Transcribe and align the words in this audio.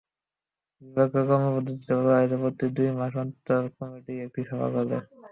বিভাগীয় 0.81 1.23
কর্মপদ্ধতিতে 1.29 1.93
বলা 1.97 2.13
হয়েছে, 2.13 2.35
প্রতি 2.41 2.65
দুই 2.75 2.89
মাস 2.97 3.13
অন্তর 3.23 3.61
কমিটি 3.75 4.13
একটি 4.25 4.41
সভা 4.49 4.67
করবে। 4.75 4.97